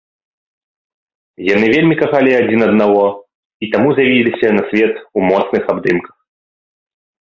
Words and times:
Яны 1.53 1.67
вельмі 1.75 1.95
кахалі 2.01 2.31
адзін 2.41 2.67
аднаго 2.69 3.05
і 3.67 3.71
таму 3.77 3.87
з'явіліся 4.03 4.47
на 4.59 4.69
свет 4.75 4.93
у 5.19 5.31
моцных 5.31 5.63
абдымках. 5.75 6.15